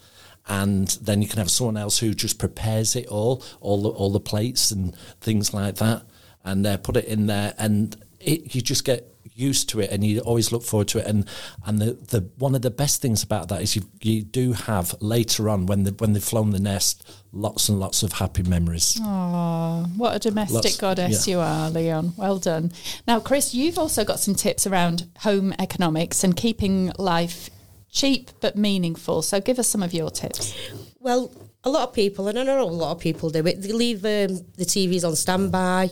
and 0.50 0.88
then 1.02 1.21
you 1.21 1.28
can 1.28 1.38
have 1.38 1.50
someone 1.50 1.76
else 1.76 1.99
who 1.99 2.14
just 2.14 2.38
prepares 2.38 2.97
it 2.97 3.07
all, 3.09 3.43
all 3.61 3.83
the, 3.83 3.90
all 3.90 4.11
the 4.11 4.19
plates 4.19 4.71
and 4.71 4.97
things 5.21 5.52
like 5.52 5.75
that, 5.76 6.02
and 6.43 6.67
uh, 6.67 6.78
put 6.78 6.97
it 6.97 7.05
in 7.05 7.26
there, 7.26 7.55
and 7.59 8.02
it, 8.19 8.55
you 8.55 8.62
just 8.62 8.85
get 8.85 9.14
used 9.38 9.68
to 9.71 9.80
it 9.80 9.90
and 9.90 10.04
you 10.04 10.21
always 10.21 10.52
look 10.52 10.62
forward 10.62 10.88
to 10.88 10.99
it. 10.99 11.07
And 11.07 11.28
and 11.66 11.78
the, 11.78 11.92
the 11.92 12.21
one 12.38 12.54
of 12.54 12.62
the 12.62 12.71
best 12.71 13.00
things 13.00 13.23
about 13.23 13.49
that 13.49 13.62
is 13.62 13.76
you 13.76 13.83
you 14.02 14.23
do 14.23 14.52
have 14.52 14.95
later 15.00 15.49
on 15.49 15.66
when 15.66 15.85
the 15.85 15.92
when 15.92 16.12
they've 16.12 16.23
flown 16.23 16.50
the 16.50 16.59
nest 16.59 17.09
lots 17.33 17.68
and 17.68 17.78
lots 17.78 18.02
of 18.02 18.14
happy 18.14 18.42
memories. 18.42 18.99
Oh 19.00 19.87
what 19.97 20.16
a 20.16 20.18
domestic 20.18 20.64
lots, 20.64 20.76
goddess 20.76 21.26
yeah. 21.26 21.35
you 21.35 21.40
are 21.40 21.71
leon. 21.71 22.14
Well 22.16 22.38
done. 22.38 22.73
Now 23.07 23.21
chris 23.21 23.54
you've 23.54 23.78
also 23.78 24.04
got 24.04 24.21
some 24.21 24.35
tips 24.35 24.66
around 24.66 25.09
home 25.18 25.54
economics 25.59 26.25
and 26.25 26.37
keeping 26.37 26.92
life 26.99 27.50
cheap 27.90 28.30
but 28.40 28.57
meaningful. 28.57 29.23
So 29.23 29.40
give 29.40 29.59
us 29.59 29.68
some 29.68 29.83
of 29.83 29.92
your 29.92 30.11
tips. 30.11 30.54
Well 31.00 31.33
a 31.64 31.71
lot 31.71 31.88
of 31.88 31.95
people 31.95 32.28
and 32.28 32.38
i 32.38 32.42
know 32.42 32.62
a 32.62 32.64
lot 32.64 32.92
of 32.92 33.00
people 33.00 33.30
do 33.30 33.45
it 33.47 33.61
they 33.61 33.73
leave 33.73 33.99
um, 34.04 34.37
the 34.57 34.64
tvs 34.64 35.04
on 35.04 35.16
standby 35.16 35.90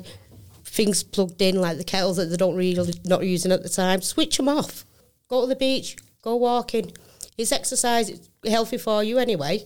things 0.77 1.03
plugged 1.03 1.41
in 1.41 1.61
like 1.61 1.79
the 1.79 1.85
kettles 1.85 2.19
that 2.19 2.27
they 2.27 2.37
don't 2.37 2.55
really 2.55 2.95
not 3.05 3.25
using 3.25 3.51
at 3.51 3.63
the 3.63 3.69
time. 3.69 4.03
Switch 4.03 4.37
them 4.37 4.49
off. 4.49 4.85
Go 5.29 5.41
to 5.41 5.47
the 5.47 5.57
beach. 5.57 5.97
Go 6.23 6.37
walking. 6.37 6.93
It's 7.39 7.51
exercise. 7.51 8.11
It's 8.11 8.29
healthy 8.47 8.79
for 8.79 9.03
you 9.03 9.19
anyway. 9.19 9.65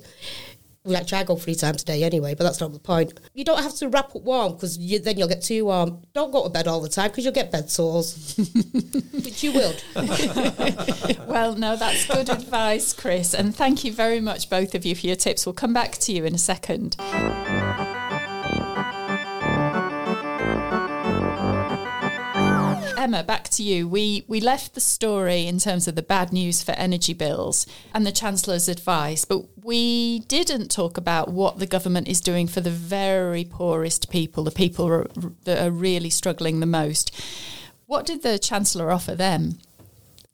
We 0.85 0.95
like 0.95 1.07
try 1.07 1.25
go 1.25 1.37
three 1.37 1.55
times 1.55 1.83
a 1.83 1.85
day 1.85 2.05
anyway, 2.05 2.35
but 2.35 2.45
that's 2.45 2.61
not 2.61 2.73
the 2.73 2.79
point. 2.79 3.13
You 3.35 3.45
don't 3.45 3.63
have 3.63 3.75
to 3.77 3.89
wrap 3.89 4.17
up 4.17 4.23
warm 4.23 4.55
because 4.55 4.79
you, 4.79 4.99
then 4.99 5.19
you'll 5.19 5.29
get 5.29 5.43
too 5.43 5.67
warm. 5.67 6.03
Don't 6.15 6.31
go 6.31 6.45
to 6.45 6.49
bed 6.49 6.67
all 6.67 6.81
the 6.81 6.89
time 6.89 7.11
because 7.11 7.25
you'll 7.25 7.35
get 7.35 7.53
bed 7.53 7.69
sores, 7.69 8.35
which 9.13 9.45
you 9.45 9.53
will. 9.53 9.75
well, 11.27 11.55
no, 11.55 11.77
that's 11.77 12.07
good 12.07 12.31
advice, 12.31 12.95
Chris, 12.95 13.35
and 13.35 13.55
thank 13.55 13.85
you 13.85 13.93
very 13.93 14.21
much, 14.21 14.49
both 14.49 14.75
of 14.75 14.87
you, 14.87 14.95
for 14.95 15.07
your 15.07 15.17
tips. 15.17 15.45
We'll 15.45 15.53
come 15.53 15.75
back 15.75 15.93
to 15.99 16.13
you 16.13 16.25
in 16.25 16.35
a 16.35 16.39
second. 16.39 16.97
Emma, 23.01 23.25
back 23.25 23.49
to 23.49 23.63
you. 23.63 23.89
We 23.89 24.25
we 24.29 24.41
left 24.41 24.75
the 24.75 24.81
story 24.81 25.47
in 25.47 25.59
terms 25.59 25.89
of 25.89 25.95
the 25.95 26.03
bad 26.03 26.35
news 26.35 26.63
for 26.63 26.73
energy 26.73 27.15
bills 27.15 27.67
and 27.95 28.05
the 28.05 28.13
Chancellor's 28.13 28.69
advice, 28.69 29.25
but 29.25 29.43
we 29.65 30.19
didn't 30.29 30.71
talk 30.71 30.99
about 30.99 31.31
what 31.31 31.59
the 31.59 31.67
government 31.67 32.09
is 32.09 32.21
doing 32.21 32.47
for 32.47 32.61
the 32.61 32.71
very 32.71 33.43
poorest 33.43 34.11
people, 34.11 34.45
the 34.45 34.51
people 34.51 35.07
that 35.45 35.67
are 35.67 35.71
really 35.71 36.11
struggling 36.11 36.61
the 36.61 36.67
most. 36.67 37.11
What 37.87 38.05
did 38.05 38.23
the 38.23 38.39
Chancellor 38.39 38.91
offer 38.91 39.15
them? 39.15 39.61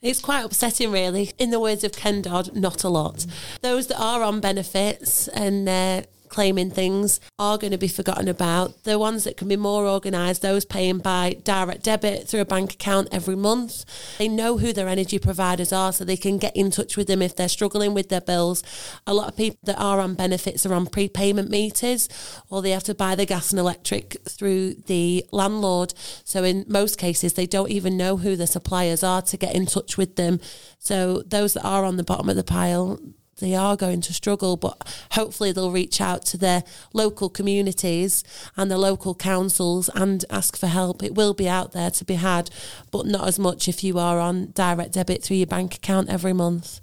It's 0.02 0.20
quite 0.20 0.44
upsetting, 0.44 0.90
really. 0.90 1.30
In 1.38 1.50
the 1.50 1.61
words 1.61 1.85
of 1.85 1.92
Ken 1.92 2.20
Dodd, 2.20 2.56
not 2.56 2.82
a 2.82 2.88
lot. 2.88 3.26
Those 3.62 3.87
that 3.87 4.00
are 4.00 4.25
on 4.25 4.40
benefits 4.40 5.28
and 5.28 5.68
uh, 5.68 6.02
claiming 6.36 6.70
things 6.70 7.18
are 7.38 7.56
going 7.56 7.70
to 7.70 7.78
be 7.78 7.88
forgotten 7.88 8.28
about. 8.28 8.84
The 8.84 8.98
ones 8.98 9.24
that 9.24 9.38
can 9.38 9.48
be 9.48 9.56
more 9.56 9.86
organised, 9.86 10.42
those 10.42 10.66
paying 10.66 10.98
by 10.98 11.38
direct 11.44 11.82
debit 11.82 12.28
through 12.28 12.42
a 12.42 12.44
bank 12.44 12.74
account 12.74 13.08
every 13.10 13.36
month, 13.36 13.86
they 14.18 14.28
know 14.28 14.58
who 14.58 14.74
their 14.74 14.86
energy 14.86 15.18
providers 15.18 15.72
are 15.72 15.94
so 15.94 16.04
they 16.04 16.18
can 16.18 16.36
get 16.36 16.54
in 16.54 16.70
touch 16.70 16.94
with 16.94 17.06
them 17.06 17.22
if 17.22 17.34
they're 17.34 17.48
struggling 17.48 17.94
with 17.94 18.10
their 18.10 18.20
bills. 18.20 18.62
A 19.06 19.14
lot 19.14 19.28
of 19.28 19.36
people 19.38 19.56
that 19.62 19.80
are 19.80 19.98
on 19.98 20.12
benefits 20.12 20.66
are 20.66 20.74
on 20.74 20.88
prepayment 20.88 21.48
meters 21.48 22.06
or 22.50 22.60
they 22.60 22.72
have 22.72 22.84
to 22.84 22.94
buy 22.94 23.14
the 23.14 23.24
gas 23.24 23.48
and 23.48 23.58
electric 23.58 24.18
through 24.28 24.74
the 24.74 25.24
landlord. 25.32 25.94
So 26.24 26.44
in 26.44 26.66
most 26.68 26.98
cases, 26.98 27.32
they 27.32 27.46
don't 27.46 27.70
even 27.70 27.96
know 27.96 28.18
who 28.18 28.36
the 28.36 28.46
suppliers 28.46 29.02
are 29.02 29.22
to 29.22 29.38
get 29.38 29.54
in 29.54 29.64
touch 29.64 29.96
with 29.96 30.16
them. 30.16 30.40
So 30.78 31.22
those 31.22 31.54
that 31.54 31.64
are 31.64 31.86
on 31.86 31.96
the 31.96 32.04
bottom 32.04 32.28
of 32.28 32.36
the 32.36 32.44
pile, 32.44 33.00
they 33.38 33.54
are 33.54 33.76
going 33.76 34.00
to 34.00 34.14
struggle, 34.14 34.56
but 34.56 35.06
hopefully 35.12 35.52
they'll 35.52 35.70
reach 35.70 36.00
out 36.00 36.24
to 36.26 36.38
their 36.38 36.64
local 36.92 37.28
communities 37.28 38.24
and 38.56 38.70
the 38.70 38.78
local 38.78 39.14
councils 39.14 39.90
and 39.94 40.24
ask 40.30 40.56
for 40.56 40.68
help. 40.68 41.02
It 41.02 41.14
will 41.14 41.34
be 41.34 41.48
out 41.48 41.72
there 41.72 41.90
to 41.90 42.04
be 42.04 42.14
had, 42.14 42.50
but 42.90 43.06
not 43.06 43.28
as 43.28 43.38
much 43.38 43.68
if 43.68 43.84
you 43.84 43.98
are 43.98 44.18
on 44.18 44.52
direct 44.52 44.92
debit 44.92 45.22
through 45.22 45.36
your 45.36 45.46
bank 45.46 45.74
account 45.74 46.08
every 46.08 46.32
month. 46.32 46.80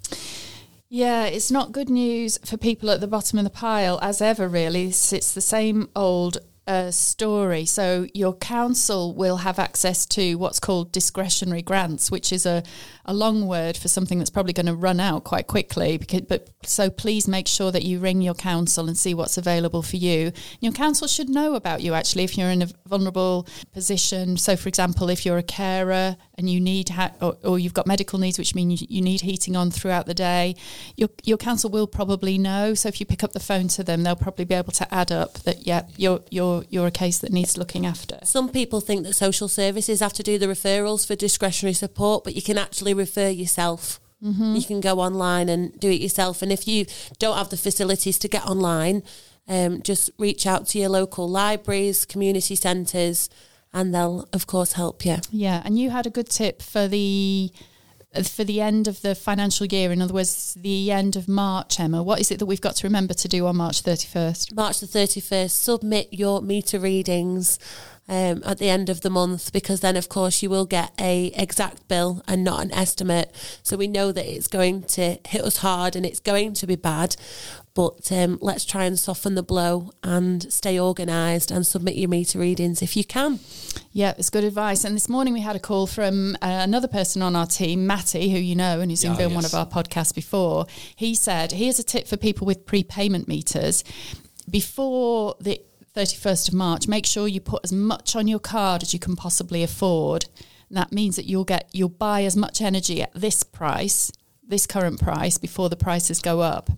Yeah, 0.90 1.26
it's 1.26 1.50
not 1.50 1.72
good 1.72 1.90
news 1.90 2.38
for 2.46 2.56
people 2.56 2.92
at 2.92 3.02
the 3.02 3.08
bottom 3.08 3.40
of 3.40 3.46
the 3.46 3.50
pile 3.50 3.98
as 4.04 4.22
ever, 4.22 4.48
really. 4.48 4.90
It's 4.90 5.34
the 5.34 5.42
same 5.42 5.90
old 5.96 6.38
a 6.66 6.92
story. 6.92 7.66
So 7.66 8.08
your 8.14 8.34
council 8.34 9.14
will 9.14 9.38
have 9.38 9.60
access 9.60 10.06
to 10.08 10.36
what's 10.36 10.60
called 10.60 10.92
discretionary 10.92 11.62
grants, 11.62 12.10
which 12.10 12.32
is 12.32 12.46
a, 12.46 12.64
a 13.06 13.14
long 13.14 13.48
word 13.48 13.76
for 13.76 13.88
something 13.88 14.18
that's 14.18 14.30
probably 14.30 14.54
going 14.54 14.68
to 14.68 14.76
run 14.76 15.00
out 15.00 15.24
quite 15.24 15.48
quickly. 15.48 15.98
Because, 15.98 16.22
but 16.22 16.50
so 16.64 16.90
please 16.90 17.28
make 17.28 17.48
sure 17.48 17.72
that 17.72 17.84
you 17.84 18.00
ring 18.00 18.22
your 18.22 18.34
council 18.34 18.88
and 18.88 18.98
see 18.98 19.14
what's 19.14 19.38
available 19.38 19.82
for 19.82 19.98
you. 19.98 20.32
Your 20.62 20.72
council 20.72 21.08
should 21.08 21.30
know 21.30 21.56
about 21.56 21.82
you 21.82 21.94
actually 21.94 22.24
if 22.24 22.38
you're 22.38 22.50
in 22.50 22.62
a 22.62 22.70
vulnerable 22.88 23.48
position. 23.74 24.38
So, 24.38 24.56
for 24.56 24.70
example, 24.70 25.10
if 25.10 25.26
you're 25.26 25.38
a 25.38 25.44
carer 25.44 26.16
and 26.36 26.50
you 26.50 26.60
need 26.60 26.90
ha- 26.90 27.12
or, 27.22 27.38
or, 27.44 27.60
you've 27.60 27.74
got 27.74 27.86
medical 27.86 28.18
needs, 28.18 28.40
which 28.40 28.56
mean 28.56 28.72
you, 28.72 28.78
you 28.90 29.02
need 29.02 29.22
heating 29.22 29.56
on 29.56 29.70
throughout 29.70 30.06
the 30.06 30.14
day, 30.14 30.56
your 30.96 31.10
your 31.24 31.38
council 31.38 31.70
will 31.70 31.88
probably 31.88 32.38
know. 32.38 32.74
So 32.74 32.90
if 32.90 33.00
you 33.00 33.06
pick 33.06 33.24
up 33.24 33.34
the 33.34 33.40
phone 33.40 33.68
to 33.70 33.84
them, 33.84 34.04
they'll 34.04 34.16
probably 34.16 34.46
be 34.46 34.56
able 34.56 34.72
to 34.74 34.94
add 34.94 35.12
up 35.12 35.34
that 35.40 35.68
yeah, 35.68 35.84
you're 35.96 36.22
you're 36.32 36.64
you're 36.70 36.88
a 36.88 36.92
case 36.92 37.20
that 37.20 37.32
needs 37.32 37.58
looking 37.58 37.86
after. 37.86 38.20
Some 38.24 38.50
people 38.50 38.82
think 38.82 39.04
that 39.04 39.14
social 39.14 39.48
services 39.48 40.00
have 40.00 40.14
to 40.14 40.24
do 40.24 40.38
the 40.38 40.48
referrals 40.48 41.06
for 41.06 41.16
discretionary 41.16 41.74
support, 41.74 42.24
but 42.24 42.36
you 42.36 42.42
can 42.42 42.58
actually 42.58 42.94
refer 42.94 43.30
yourself. 43.30 44.00
Mm-hmm. 44.24 44.56
You 44.56 44.64
can 44.64 44.82
go 44.82 45.00
online 45.00 45.50
and 45.50 45.78
do 45.80 45.90
it 45.90 46.00
yourself. 46.02 46.42
And 46.42 46.52
if 46.52 46.68
you 46.68 46.86
don't 47.20 47.38
have 47.38 47.50
the 47.50 47.58
facilities 47.58 48.18
to 48.20 48.30
get 48.30 48.46
online, 48.46 49.04
um, 49.50 49.82
just 49.82 50.10
reach 50.18 50.48
out 50.48 50.66
to 50.68 50.80
your 50.80 50.88
local 50.88 51.30
libraries, 51.30 52.06
community 52.06 52.56
centres 52.56 53.30
and 53.74 53.94
they'll 53.94 54.28
of 54.34 54.48
course 54.48 54.74
help 54.74 55.06
you. 55.06 55.18
Yeah, 55.32 55.62
and 55.66 55.78
you 55.78 55.90
had 55.90 56.06
a 56.06 56.10
good 56.10 56.30
tip 56.30 56.62
for 56.62 56.88
the 56.88 57.52
for 58.22 58.44
the 58.44 58.62
end 58.62 58.88
of 58.88 59.02
the 59.02 59.16
financial 59.16 59.66
year, 59.66 59.92
in 59.92 60.02
other 60.02 60.14
words, 60.14 60.56
the 60.62 60.92
end 60.92 61.16
of 61.16 61.28
March, 61.28 61.80
Emma, 61.80 62.04
what 62.04 62.20
is 62.20 62.30
it 62.30 62.38
that 62.38 62.46
we've 62.46 62.62
got 62.62 62.76
to 62.76 62.86
remember 62.86 63.14
to 63.16 63.28
do 63.28 63.48
on 63.48 63.56
March 63.56 63.82
31st? 63.82 64.54
March 64.54 64.80
the 64.80 64.86
31st, 64.86 65.50
submit 65.50 66.10
your 66.12 66.42
meter 66.42 66.80
readings 66.80 67.58
um, 68.08 68.44
at 68.46 68.58
the 68.58 68.70
end 68.70 68.90
of 68.90 69.02
the 69.02 69.10
month 69.10 69.54
because 69.54 69.80
then, 69.80 69.96
of 69.96 70.10
course, 70.10 70.44
you 70.44 70.50
will 70.50 70.66
get 70.66 70.92
a 71.00 71.28
exact 71.36 71.88
bill 71.88 72.22
and 72.28 72.44
not 72.44 72.64
an 72.64 72.72
estimate. 72.74 73.34
So 73.64 73.78
we 73.78 73.88
know 73.88 74.12
that 74.12 74.26
it's 74.26 74.48
going 74.48 74.84
to 74.84 75.18
hit 75.26 75.42
us 75.42 75.58
hard 75.58 75.96
and 75.96 76.06
it's 76.06 76.20
going 76.20 76.54
to 76.56 76.68
be 76.68 76.76
bad. 76.76 77.16
But 77.76 78.12
um, 78.12 78.38
let's 78.42 78.66
try 78.66 78.84
and 78.84 79.00
soften 79.00 79.34
the 79.34 79.42
blow 79.42 79.92
and 80.04 80.52
stay 80.54 80.80
organised 80.80 81.50
and 81.50 81.66
submit 81.66 81.96
your 81.96 82.10
meter 82.10 82.38
readings 82.38 82.84
if 82.84 82.96
you 82.96 83.04
can. 83.04 83.40
Yeah, 83.92 84.14
it's 84.18 84.30
good 84.30 84.44
advice. 84.44 84.84
And 84.84 84.96
this 84.96 85.10
morning 85.10 85.34
we 85.34 85.40
had 85.40 85.56
a 85.56 85.60
call 85.60 85.88
from 85.88 86.36
uh, 86.36 86.38
another 86.42 86.88
person 86.88 87.24
on 87.24 87.36
our 87.36 87.48
team, 87.48 87.88
Matty, 87.88 88.30
who 88.32 88.38
you 88.38 88.56
know 88.56 88.80
and 88.80 88.92
who's 88.92 89.04
yeah, 89.04 89.16
been 89.16 89.30
yes. 89.30 89.36
one 89.36 89.46
of 89.46 89.56
our 89.56 89.66
podcasts 89.66 90.14
before. 90.14 90.68
He 90.96 91.16
said, 91.16 91.54
here's 91.54 91.80
a 91.80 91.84
tip 91.84 92.08
for 92.08 92.18
people 92.18 92.46
with 92.46 92.66
prepayment 92.66 93.28
meters. 93.28 93.84
Before 94.50 95.36
the 95.40 95.62
31st 95.96 96.50
of 96.50 96.54
March, 96.54 96.88
make 96.88 97.06
sure 97.06 97.28
you 97.28 97.40
put 97.40 97.64
as 97.64 97.72
much 97.72 98.16
on 98.16 98.28
your 98.28 98.40
card 98.40 98.84
as 98.84 98.94
you 98.94 99.00
can 99.00 99.16
possibly 99.16 99.64
afford. 99.64 100.26
And 100.70 100.78
that 100.78 100.92
means 100.92 101.16
that 101.16 101.26
you'll 101.26 101.44
get 101.44 101.70
you'll 101.72 101.90
buy 101.90 102.24
as 102.24 102.36
much 102.36 102.62
energy 102.62 103.02
at 103.02 103.14
this 103.14 103.44
price, 103.44 104.12
this 104.46 104.66
current 104.66 105.00
price, 105.00 105.38
before 105.38 105.70
the 105.70 105.76
prices 105.76 106.20
go 106.20 106.42
up 106.42 106.70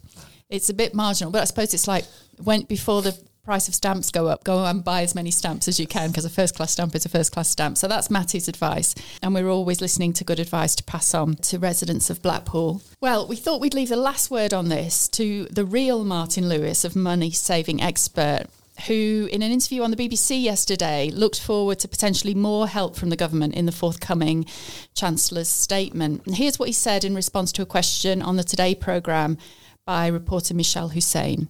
it's 0.50 0.70
a 0.70 0.74
bit 0.74 0.94
marginal, 0.94 1.32
but 1.32 1.42
I 1.42 1.46
suppose 1.46 1.74
it's 1.74 1.88
like 1.88 2.06
when 2.44 2.64
before 2.64 3.02
the 3.02 3.18
price 3.44 3.68
of 3.68 3.76
stamps 3.76 4.10
go 4.10 4.28
up, 4.28 4.44
go 4.44 4.66
and 4.66 4.84
buy 4.84 5.04
as 5.04 5.14
many 5.14 5.30
stamps 5.30 5.68
as 5.68 5.80
you 5.80 5.86
can 5.86 6.10
because 6.10 6.26
a 6.26 6.30
first 6.30 6.56
class 6.56 6.72
stamp 6.72 6.96
is 6.96 7.06
a 7.06 7.10
first 7.10 7.32
class 7.32 7.48
stamp. 7.48 7.78
So 7.78 7.88
that's 7.88 8.10
Matty's 8.10 8.48
advice. 8.48 8.96
And 9.22 9.36
we're 9.36 9.50
always 9.50 9.82
listening 9.82 10.14
to 10.14 10.24
good 10.24 10.40
advice 10.40 10.76
to 10.76 10.84
pass 10.84 11.14
on 11.14 11.36
to 11.36 11.60
residents 11.60 12.10
of 12.10 12.24
Blackpool. 12.24 12.82
Well, 13.02 13.28
we 13.28 13.36
thought 13.36 13.62
we'd 13.62 13.76
leave 13.76 13.90
the 13.90 13.98
last 13.98 14.32
word 14.32 14.54
on 14.54 14.70
this 14.70 15.08
to 15.10 15.46
the 15.46 15.66
real 15.66 16.04
Martin 16.04 16.50
Lewis 16.50 16.84
of 16.84 16.96
Money 16.96 17.32
Saving 17.32 17.82
Expert. 17.82 18.46
Who, 18.88 19.30
in 19.32 19.42
an 19.42 19.52
interview 19.52 19.84
on 19.84 19.92
the 19.92 19.98
BBC 19.98 20.44
yesterday, 20.44 21.10
looked 21.10 21.40
forward 21.40 21.80
to 21.80 21.88
potentially 21.88 22.36
more 22.36 22.68
help 22.68 22.96
from 22.96 23.10
the 23.10 23.16
government 23.16 23.56
in 23.56 23.66
the 23.66 23.72
forthcoming 23.72 24.46
Chancellor's 24.94 25.48
statement. 25.48 26.24
And 26.26 26.36
here's 26.36 26.60
what 26.60 26.68
he 26.68 26.74
said 26.74 27.04
in 27.04 27.16
response 27.16 27.52
to 27.54 27.62
a 27.62 27.66
question 27.66 28.22
on 28.22 28.36
the 28.36 28.44
Today 28.44 28.76
programme 28.76 29.38
by 29.86 30.08
reporter 30.08 30.54
Mishal 30.54 30.92
Husain. 30.92 31.48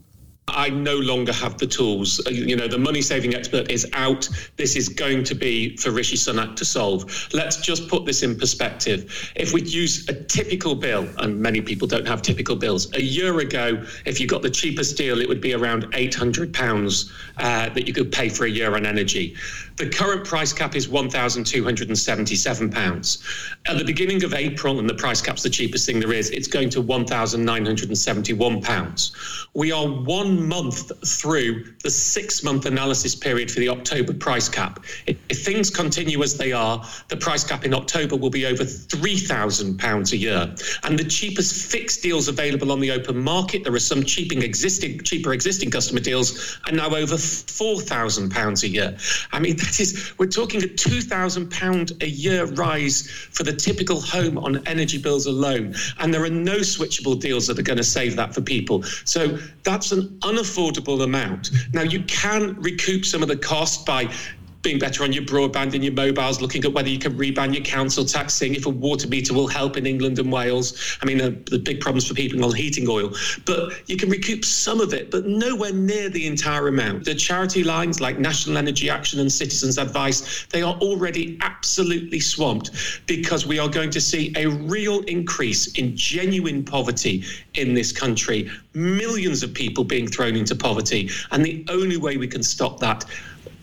I 0.48 0.70
no 0.70 0.98
longer 0.98 1.34
have 1.34 1.58
the 1.58 1.66
tools. 1.66 2.22
Uh, 2.26 2.30
you 2.30 2.56
know, 2.56 2.68
the 2.68 2.78
money 2.78 3.02
saving 3.02 3.34
expert 3.34 3.72
is 3.72 3.88
out. 3.94 4.30
This 4.58 4.76
is 4.76 4.90
going 4.90 5.24
to 5.26 5.36
be 5.36 5.76
for 5.78 5.92
Rishi 5.92 6.16
Sunak 6.16 6.56
to 6.58 6.66
solve. 6.66 7.28
Let's 7.34 7.58
just 7.58 7.88
put 7.90 8.06
this 8.06 8.22
in 8.22 8.38
perspective. 8.38 9.32
If 9.36 9.54
we'd 9.54 9.68
use 9.68 10.08
a 10.08 10.14
typical 10.14 10.76
bill, 10.76 11.08
and 11.18 11.40
many 11.40 11.62
people 11.62 11.88
don't 11.88 12.08
have 12.08 12.22
typical 12.22 12.56
bills, 12.56 12.94
a 12.94 13.02
year 13.02 13.40
ago, 13.40 13.84
if 14.06 14.20
you 14.20 14.28
got 14.28 14.44
the 14.44 14.50
cheapest 14.50 14.98
deal, 14.98 15.20
it 15.20 15.28
would 15.28 15.42
be 15.42 15.54
around 15.54 15.92
£800 15.94 17.12
uh, 17.38 17.70
that 17.70 17.88
you 17.88 17.94
could 17.94 18.12
pay 18.12 18.30
for 18.30 18.46
a 18.46 18.50
year 18.50 18.76
on 18.76 18.86
energy. 18.86 19.36
The 19.78 19.90
current 19.90 20.26
price 20.26 20.54
cap 20.54 20.74
is 20.74 20.88
£1,277. 20.88 23.58
At 23.66 23.78
the 23.78 23.84
beginning 23.84 24.24
of 24.24 24.34
April, 24.34 24.80
and 24.80 24.90
the 24.90 24.94
price 24.94 25.22
cap's 25.22 25.44
the 25.44 25.50
cheapest 25.50 25.86
thing 25.86 26.00
there 26.00 26.14
is, 26.14 26.30
it's 26.30 26.48
going 26.48 26.70
to 26.70 26.82
£1,971. 26.82 29.12
We 29.54 29.74
are 29.74 29.86
one 29.86 30.48
month 30.48 30.94
through 31.06 31.74
the 31.84 31.90
six 31.90 32.42
month 32.42 32.66
analysis 32.66 33.16
period 33.16 33.52
for 33.52 33.60
the 33.60 33.68
October 33.68 34.14
price 34.14 34.48
cap. 34.48 34.86
If, 35.08 35.18
things 35.44 35.70
continue 35.70 36.24
as 36.24 36.38
they 36.38 36.54
are, 36.54 36.82
the 37.10 37.18
price 37.18 37.44
cap 37.44 37.66
in 37.66 37.74
October 37.74 38.16
will 38.16 38.30
be 38.30 38.46
over 38.46 38.64
£3,000 38.64 40.12
a 40.12 40.18
year. 40.18 40.56
And 40.84 40.98
the 40.98 41.04
cheapest 41.04 41.70
fixed 41.70 42.02
deals 42.02 42.30
available 42.30 42.72
on 42.72 42.80
the 42.80 42.92
open 42.92 43.22
market, 43.22 43.66
there 43.66 43.74
are 43.74 43.80
some 43.80 44.04
cheaping 44.04 44.42
existing, 44.42 45.02
cheaper 45.02 45.34
existing 45.34 45.70
customer 45.70 46.00
deals, 46.00 46.58
are 46.66 46.72
now 46.72 46.96
over 46.96 47.16
£4,000 47.16 48.64
a 48.64 48.70
year. 48.70 48.96
I 49.34 49.40
mean, 49.40 49.58
that 49.66 49.80
is, 49.80 50.14
we're 50.18 50.28
talking 50.28 50.64
a 50.64 50.68
£2,000 50.68 52.04
a 52.04 52.10
year 52.10 52.46
rise 52.46 53.10
for 53.10 53.44
the 53.44 53.54
typical 53.54 54.00
home 54.00 54.38
on 54.38 54.66
energy 54.68 54.98
bills 54.98 55.26
alone. 55.26 55.76
And 56.00 56.14
there 56.14 56.24
are 56.24 56.30
no 56.30 56.58
switchable 56.58 57.20
deals 57.20 57.48
that 57.48 57.60
are 57.60 57.64
going 57.64 57.78
to 57.78 57.84
save 57.84 58.16
that 58.16 58.34
for 58.34 58.42
people. 58.42 58.84
So 58.84 59.38
that's 59.64 59.92
an 59.92 60.18
unaffordable 60.22 61.04
amount. 61.04 61.52
Now, 61.74 61.82
you 61.82 62.04
can 62.04 62.56
recoup 62.62 63.06
some 63.06 63.22
of 63.22 63.28
the 63.28 63.38
cost 63.38 63.86
by 63.86 64.12
being 64.66 64.80
better 64.80 65.04
on 65.04 65.14
your 65.14 65.24
broadband 65.24 65.76
and 65.76 65.84
your 65.84 65.94
mobiles, 65.94 66.42
looking 66.42 66.66
at 66.66 66.74
whether 66.74 66.90
you 66.90 66.98
can 66.98 67.16
reband 67.16 67.54
your 67.54 67.64
council 67.64 68.04
tax, 68.04 68.34
seeing 68.34 68.56
if 68.56 68.66
a 68.66 68.70
water 68.70 69.08
meter 69.08 69.32
will 69.32 69.48
help 69.48 69.78
in 69.78 69.86
England 69.86 70.18
and 70.18 70.32
Wales. 70.32 70.98
I 71.04 71.06
mean, 71.06 71.22
uh, 71.22 71.30
the 71.52 71.60
big 71.60 71.80
problems 71.80 72.08
for 72.08 72.16
people 72.16 72.44
on 72.44 72.52
heating 72.54 72.90
oil. 72.90 73.14
But 73.46 73.88
you 73.88 73.96
can 73.96 74.10
recoup 74.10 74.44
some 74.44 74.82
of 74.82 74.92
it, 74.92 75.12
but 75.12 75.28
nowhere 75.28 75.72
near 75.72 76.10
the 76.10 76.26
entire 76.26 76.68
amount. 76.68 77.06
The 77.06 77.14
charity 77.14 77.64
lines 77.64 78.02
like 78.02 78.18
National 78.18 78.58
Energy 78.58 78.90
Action 78.90 79.20
and 79.20 79.32
Citizens 79.32 79.78
Advice, 79.78 80.48
they 80.48 80.64
are 80.64 80.74
already 80.78 81.38
absolutely 81.42 82.20
swamped 82.20 82.72
because 83.06 83.46
we 83.46 83.60
are 83.60 83.70
going 83.70 83.92
to 83.92 84.02
see 84.02 84.34
a 84.36 84.48
real 84.48 85.02
increase 85.02 85.68
in 85.74 85.96
genuine 85.96 86.66
poverty 86.66 87.24
in 87.54 87.76
this 87.76 87.92
country. 87.92 88.50
Millions 88.74 89.44
of 89.44 89.54
people 89.54 89.84
being 89.84 90.08
thrown 90.08 90.36
into 90.36 90.56
poverty. 90.56 91.12
And 91.30 91.46
the 91.46 91.64
only 91.70 91.98
way 91.98 92.18
we 92.18 92.28
can 92.28 92.42
stop 92.42 92.80
that 92.80 93.06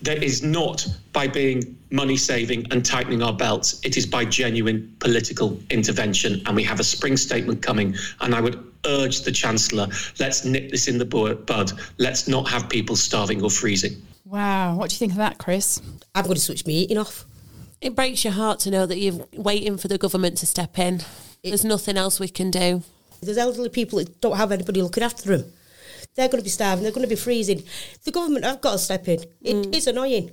that 0.03 0.23
is 0.23 0.43
not 0.43 0.87
by 1.13 1.29
being 1.29 1.77
money 1.93 2.17
saving, 2.17 2.67
and 2.71 2.85
tightening 2.85 3.23
our 3.23 3.33
belts. 3.33 3.81
It 3.85 3.97
is 3.97 4.07
by 4.07 4.25
genuine 4.25 4.95
political 4.99 5.59
intervention. 5.71 6.43
And 6.47 6.57
we 6.57 6.65
have 6.65 6.81
a 6.81 6.85
spring 6.85 7.17
statement 7.17 7.63
coming. 7.63 7.95
And 8.21 8.35
I 8.35 8.41
would 8.41 8.65
urge 8.87 9.21
the 9.21 9.31
Chancellor 9.31 9.87
let's 10.19 10.45
nip 10.45 10.71
this 10.71 10.89
in 10.89 10.99
the 10.99 11.05
bud. 11.05 11.73
Let's 11.99 12.27
not 12.27 12.49
have 12.49 12.69
people 12.69 12.97
starving 12.97 13.43
or 13.43 13.51
freezing. 13.51 14.01
Wow. 14.25 14.77
What 14.77 14.91
do 14.91 14.95
you 14.95 14.99
think 14.99 15.13
of 15.13 15.19
that, 15.19 15.39
Chris? 15.39 15.81
I've 16.15 16.27
got 16.27 16.35
to 16.35 16.41
switch 16.41 16.67
my 16.67 16.73
eating 16.73 16.99
off. 16.99 17.27
It 17.81 17.95
breaks 17.95 18.25
your 18.25 18.33
heart 18.33 18.61
to 18.61 18.71
know 18.71 18.87
that 18.87 18.99
you're 18.99 19.27
waiting 19.35 19.77
for 19.77 19.89
the 19.89 19.99
government 19.99 20.39
to 20.39 20.47
step 20.47 20.79
in. 20.79 21.03
There's 21.43 21.65
nothing 21.65 21.97
else 21.97 22.19
we 22.19 22.29
can 22.29 22.51
do. 22.51 22.83
There's 23.21 23.39
elderly 23.39 23.69
people 23.69 23.99
that 23.99 24.21
don't 24.21 24.37
have 24.37 24.53
anybody 24.53 24.83
looking 24.83 25.03
after 25.03 25.37
them. 25.37 25.53
They're 26.15 26.29
going 26.29 26.41
to 26.41 26.45
be 26.45 26.51
starving. 26.51 26.83
They're 26.83 26.93
going 26.93 27.07
to 27.07 27.09
be 27.09 27.17
freezing. 27.17 27.63
The 28.05 28.11
government 28.11 28.45
have 28.45 28.61
got 28.61 28.73
to 28.73 28.79
step 28.79 29.09
in. 29.09 29.21
It 29.41 29.55
Mm. 29.57 29.75
is 29.75 29.87
annoying. 29.87 30.31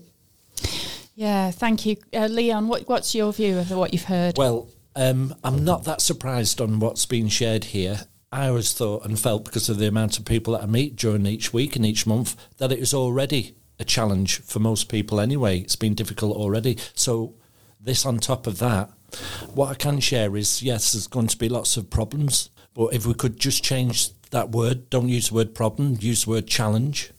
Yeah, 1.15 1.51
thank 1.51 1.85
you. 1.85 1.97
Uh, 2.13 2.27
Leon, 2.27 2.67
what, 2.67 2.87
what's 2.87 3.13
your 3.13 3.33
view 3.33 3.57
of 3.57 3.71
what 3.71 3.93
you've 3.93 4.05
heard? 4.05 4.37
Well, 4.37 4.69
um, 4.95 5.35
I'm 5.43 5.63
not 5.65 5.83
that 5.85 6.01
surprised 6.01 6.61
on 6.61 6.79
what's 6.79 7.05
been 7.05 7.27
shared 7.27 7.65
here. 7.65 8.07
I 8.31 8.47
always 8.49 8.73
thought 8.73 9.05
and 9.05 9.19
felt 9.19 9.43
because 9.45 9.69
of 9.69 9.77
the 9.79 9.87
amount 9.87 10.17
of 10.19 10.25
people 10.25 10.53
that 10.53 10.63
I 10.63 10.65
meet 10.67 10.95
during 10.95 11.25
each 11.25 11.51
week 11.53 11.75
and 11.75 11.85
each 11.85 12.05
month 12.05 12.35
that 12.57 12.71
it 12.71 12.79
is 12.79 12.93
already 12.93 13.55
a 13.79 13.83
challenge 13.83 14.41
for 14.41 14.59
most 14.59 14.87
people 14.87 15.19
anyway. 15.19 15.59
It's 15.59 15.75
been 15.75 15.95
difficult 15.95 16.37
already. 16.37 16.77
So, 16.93 17.35
this 17.81 18.05
on 18.05 18.19
top 18.19 18.45
of 18.45 18.59
that, 18.59 18.89
what 19.53 19.69
I 19.69 19.73
can 19.73 19.99
share 19.99 20.35
is 20.37 20.61
yes, 20.61 20.91
there's 20.91 21.07
going 21.07 21.27
to 21.27 21.37
be 21.37 21.49
lots 21.49 21.75
of 21.75 21.89
problems, 21.89 22.49
but 22.75 22.93
if 22.93 23.05
we 23.05 23.13
could 23.13 23.39
just 23.39 23.63
change 23.63 24.09
that 24.31 24.51
word, 24.51 24.89
don't 24.89 25.09
use 25.09 25.29
the 25.29 25.35
word 25.35 25.55
problem, 25.55 25.97
use 25.99 26.25
the 26.25 26.31
word 26.31 26.47
challenge, 26.47 27.11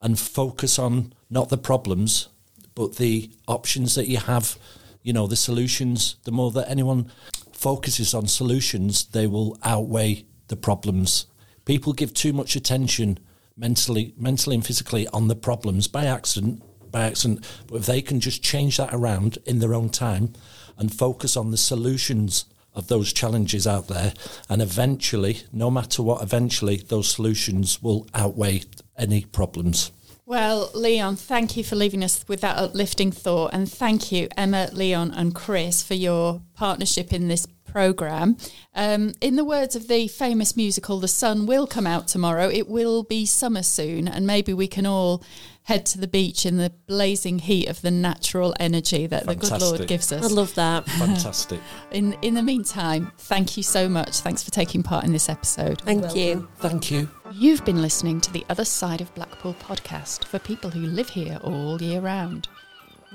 and 0.00 0.18
focus 0.18 0.78
on 0.78 1.12
not 1.30 1.48
the 1.48 1.58
problems, 1.58 2.28
but 2.74 2.96
the 2.96 3.30
options 3.46 3.94
that 3.94 4.08
you 4.08 4.18
have, 4.18 4.58
you 5.02 5.12
know, 5.12 5.26
the 5.26 5.36
solutions. 5.36 6.16
The 6.24 6.32
more 6.32 6.50
that 6.52 6.68
anyone 6.68 7.10
focuses 7.52 8.14
on 8.14 8.26
solutions, 8.26 9.06
they 9.06 9.26
will 9.26 9.58
outweigh 9.62 10.26
the 10.48 10.56
problems. 10.56 11.26
People 11.64 11.92
give 11.92 12.12
too 12.12 12.32
much 12.32 12.56
attention 12.56 13.18
mentally, 13.56 14.14
mentally 14.18 14.56
and 14.56 14.66
physically 14.66 15.06
on 15.08 15.28
the 15.28 15.36
problems 15.36 15.86
by 15.88 16.04
accident, 16.04 16.62
by 16.90 17.04
accident. 17.04 17.46
But 17.66 17.76
if 17.76 17.86
they 17.86 18.02
can 18.02 18.20
just 18.20 18.42
change 18.42 18.76
that 18.76 18.92
around 18.92 19.38
in 19.46 19.60
their 19.60 19.74
own 19.74 19.88
time 19.88 20.32
and 20.76 20.92
focus 20.92 21.36
on 21.36 21.50
the 21.50 21.56
solutions 21.56 22.44
of 22.74 22.88
those 22.88 23.12
challenges 23.12 23.66
out 23.66 23.88
there, 23.88 24.12
and 24.48 24.60
eventually, 24.60 25.42
no 25.52 25.70
matter 25.70 26.02
what, 26.02 26.22
eventually 26.22 26.76
those 26.76 27.08
solutions 27.08 27.82
will 27.82 28.06
outweigh 28.14 28.62
any 28.98 29.24
problems. 29.24 29.92
Well, 30.26 30.70
Leon, 30.74 31.16
thank 31.16 31.54
you 31.54 31.62
for 31.62 31.76
leaving 31.76 32.02
us 32.02 32.24
with 32.26 32.40
that 32.40 32.56
uplifting 32.56 33.12
thought. 33.12 33.50
And 33.52 33.70
thank 33.70 34.10
you, 34.10 34.28
Emma, 34.38 34.70
Leon, 34.72 35.12
and 35.12 35.34
Chris, 35.34 35.82
for 35.82 35.92
your 35.92 36.40
partnership 36.54 37.12
in 37.12 37.28
this 37.28 37.46
programme. 37.66 38.38
Um, 38.74 39.12
in 39.20 39.36
the 39.36 39.44
words 39.44 39.76
of 39.76 39.86
the 39.86 40.08
famous 40.08 40.56
musical, 40.56 40.98
The 40.98 41.08
Sun 41.08 41.44
will 41.44 41.66
come 41.66 41.86
out 41.86 42.08
tomorrow. 42.08 42.48
It 42.48 42.68
will 42.68 43.02
be 43.02 43.26
summer 43.26 43.62
soon, 43.62 44.08
and 44.08 44.26
maybe 44.26 44.54
we 44.54 44.66
can 44.66 44.86
all 44.86 45.22
head 45.64 45.86
to 45.86 45.98
the 45.98 46.06
beach 46.06 46.44
in 46.44 46.58
the 46.58 46.70
blazing 46.86 47.38
heat 47.38 47.66
of 47.68 47.80
the 47.80 47.90
natural 47.90 48.54
energy 48.60 49.06
that 49.06 49.26
the 49.26 49.34
good 49.34 49.60
Lord 49.60 49.86
gives 49.86 50.12
us. 50.12 50.22
I 50.22 50.28
love 50.28 50.54
that. 50.54 50.86
Fantastic. 50.98 51.58
In, 51.90 52.12
in 52.20 52.34
the 52.34 52.42
meantime, 52.42 53.12
thank 53.16 53.56
you 53.56 53.62
so 53.62 53.88
much. 53.88 54.20
Thanks 54.20 54.42
for 54.42 54.50
taking 54.50 54.82
part 54.82 55.04
in 55.04 55.12
this 55.12 55.30
episode. 55.30 55.80
Thank 55.80 56.14
you. 56.14 56.48
Thank 56.58 56.90
you. 56.90 57.08
You've 57.32 57.64
been 57.64 57.80
listening 57.80 58.20
to 58.20 58.32
the 58.32 58.44
Other 58.50 58.66
Side 58.66 59.00
of 59.00 59.14
Blackpool 59.14 59.54
podcast 59.54 60.24
for 60.24 60.38
people 60.38 60.68
who 60.68 60.80
live 60.80 61.08
here 61.08 61.38
all 61.42 61.80
year 61.80 62.00
round. 62.00 62.46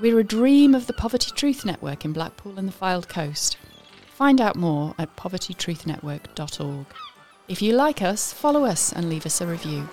We're 0.00 0.18
a 0.18 0.24
dream 0.24 0.74
of 0.74 0.88
the 0.88 0.92
Poverty 0.92 1.30
Truth 1.36 1.64
Network 1.64 2.04
in 2.04 2.12
Blackpool 2.12 2.58
and 2.58 2.66
the 2.66 2.72
Fylde 2.72 3.08
Coast. 3.08 3.58
Find 4.08 4.40
out 4.40 4.56
more 4.56 4.94
at 4.98 5.14
povertytruthnetwork.org. 5.16 6.86
If 7.46 7.62
you 7.62 7.74
like 7.74 8.02
us, 8.02 8.32
follow 8.32 8.64
us 8.64 8.92
and 8.92 9.08
leave 9.08 9.24
us 9.24 9.40
a 9.40 9.46
review. 9.46 9.88